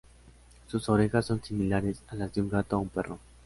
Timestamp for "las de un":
2.15-2.49